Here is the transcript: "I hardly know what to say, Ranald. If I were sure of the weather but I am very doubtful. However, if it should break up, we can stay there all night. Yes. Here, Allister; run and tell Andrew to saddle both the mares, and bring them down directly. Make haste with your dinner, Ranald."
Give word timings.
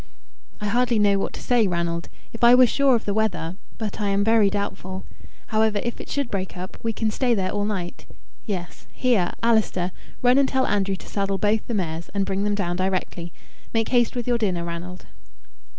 "I 0.59 0.65
hardly 0.65 0.97
know 0.97 1.19
what 1.19 1.31
to 1.33 1.41
say, 1.43 1.67
Ranald. 1.67 2.09
If 2.33 2.43
I 2.43 2.55
were 2.55 2.65
sure 2.65 2.95
of 2.95 3.05
the 3.05 3.13
weather 3.13 3.55
but 3.77 4.01
I 4.01 4.07
am 4.07 4.23
very 4.23 4.49
doubtful. 4.49 5.05
However, 5.49 5.79
if 5.83 6.01
it 6.01 6.09
should 6.09 6.31
break 6.31 6.57
up, 6.57 6.75
we 6.81 6.91
can 6.91 7.11
stay 7.11 7.35
there 7.35 7.51
all 7.51 7.65
night. 7.65 8.07
Yes. 8.47 8.87
Here, 8.93 9.31
Allister; 9.43 9.91
run 10.23 10.39
and 10.39 10.49
tell 10.49 10.65
Andrew 10.65 10.95
to 10.95 11.07
saddle 11.07 11.37
both 11.37 11.67
the 11.67 11.75
mares, 11.75 12.09
and 12.15 12.25
bring 12.25 12.45
them 12.45 12.55
down 12.55 12.77
directly. 12.77 13.31
Make 13.75 13.89
haste 13.89 14.15
with 14.15 14.27
your 14.27 14.39
dinner, 14.39 14.63
Ranald." 14.65 15.05